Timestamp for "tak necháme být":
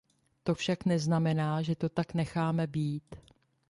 1.89-3.15